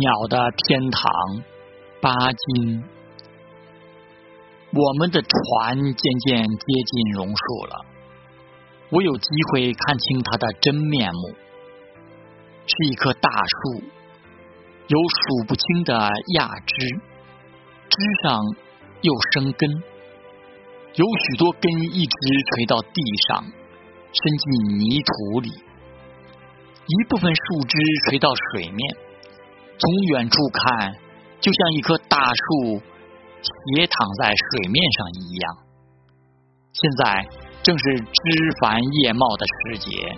[0.00, 1.02] 鸟的天堂，
[2.00, 2.82] 巴金。
[4.72, 7.84] 我们的船渐渐接近榕树了，
[8.88, 11.34] 我有机会看清它的真面目，
[12.64, 13.82] 是一棵大树，
[14.86, 15.94] 有数不清的
[16.38, 17.00] 桠枝，
[17.90, 18.40] 枝上
[19.02, 19.70] 又生根，
[20.94, 22.16] 有许多根一直
[22.54, 28.96] 垂到地上，伸进泥土里，一部分树枝垂到水面。
[29.82, 30.94] 从远处看，
[31.40, 32.80] 就像一棵大树
[33.42, 35.56] 斜躺在水面上一样。
[36.72, 37.26] 现在
[37.64, 38.06] 正是枝
[38.60, 40.16] 繁叶茂的时节，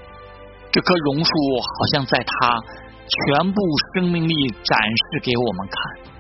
[0.71, 1.31] 这棵榕树
[1.63, 2.61] 好像在它
[3.09, 3.63] 全部
[3.95, 6.13] 生命力展示给我们看。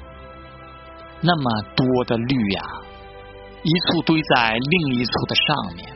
[1.20, 2.62] 那么多的绿呀，
[3.62, 5.92] 一簇堆在另一簇的上面，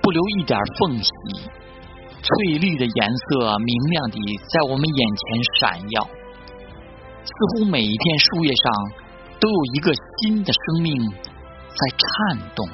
[0.00, 1.10] 不留一点缝隙，
[2.22, 4.18] 翠绿的颜色明亮地
[4.54, 6.08] 在我们眼前闪耀。
[7.26, 8.72] 似乎每一片树叶上
[9.40, 12.68] 都有一个新的生命在颤动。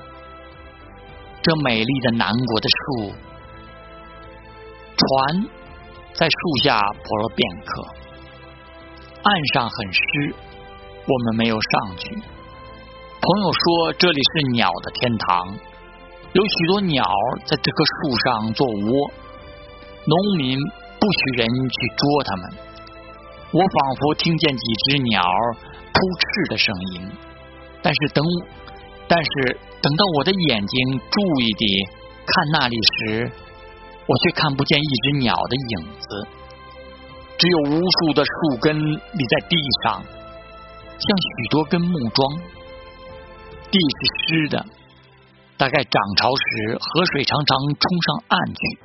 [1.43, 3.13] 这美丽的南国的树，
[4.97, 5.47] 船
[6.13, 7.83] 在树下泊了片刻，
[9.25, 10.35] 岸上很湿，
[11.07, 12.15] 我们没有上去。
[12.15, 15.57] 朋友说这里是鸟的天堂，
[16.35, 17.05] 有许多鸟
[17.45, 19.11] 在这棵树上做窝，
[20.07, 20.57] 农民
[21.01, 22.72] 不许人去捉它们。
[23.53, 25.23] 我仿佛听见几只鸟
[25.93, 27.03] 扑翅的声音，
[27.83, 28.25] 但是等，
[29.07, 31.89] 但是等到我的眼睛注意地
[32.25, 33.31] 看那里时，
[34.07, 36.27] 我却看不见一只鸟的影子，
[37.37, 40.03] 只有无数的树根立在地上，
[40.99, 42.41] 像许多根木桩。
[43.71, 44.67] 地是湿的，
[45.59, 48.79] 大概涨潮时河水常常冲上岸去。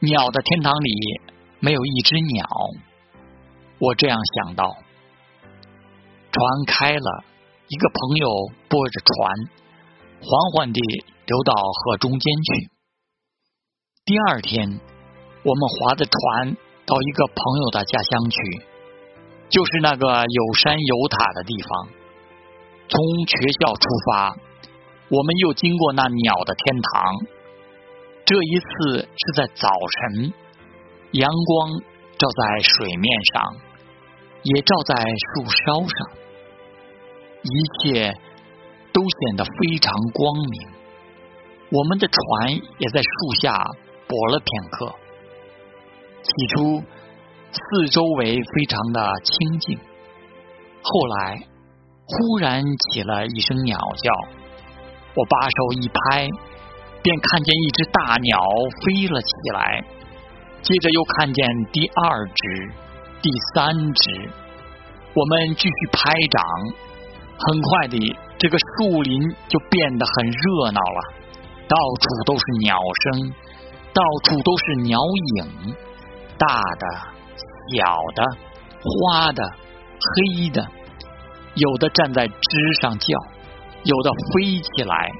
[0.00, 1.20] 鸟的天堂里
[1.60, 2.48] 没有一只鸟。
[3.80, 4.76] 我这样想到，
[6.32, 7.24] 船开了，
[7.68, 8.28] 一个朋友
[8.68, 9.32] 拨着船，
[10.20, 10.80] 缓缓地
[11.26, 12.70] 流到河中间去。
[14.04, 14.80] 第二天，
[15.44, 18.38] 我们划着船到一个朋友的家乡去，
[19.48, 21.88] 就是那个有山有塔的地方。
[22.88, 24.36] 从学校出发，
[25.08, 27.14] 我们又经过那鸟的天堂。
[28.24, 30.32] 这一次是在早晨，
[31.12, 31.70] 阳光
[32.18, 33.67] 照在水面上。
[34.42, 36.10] 也照在树梢上，
[37.42, 38.16] 一切
[38.92, 40.68] 都显得非常光明。
[41.70, 43.52] 我们的船也在树下
[44.06, 44.94] 泊了片刻。
[46.22, 46.82] 起初，
[47.52, 49.78] 四周围非常的清静，
[50.82, 51.42] 后来
[52.06, 54.12] 忽然起了一声鸟叫，
[55.14, 56.28] 我把手一拍，
[57.02, 58.40] 便看见一只大鸟
[58.82, 59.84] 飞了起来，
[60.62, 62.72] 接着又看见第二只。
[63.20, 64.30] 第三只，
[65.14, 66.44] 我们继续拍掌。
[67.40, 71.14] 很快的，这个树林就变得很热闹了，
[71.68, 73.32] 到处都是鸟声，
[73.92, 75.00] 到处都是鸟
[75.36, 75.74] 影，
[76.36, 76.86] 大的、
[77.70, 78.24] 小的、
[78.80, 80.66] 花的、黑的，
[81.54, 82.34] 有的站在枝
[82.80, 83.18] 上叫，
[83.84, 85.10] 有的飞起来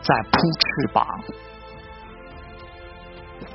[0.00, 1.06] 在扑翅膀。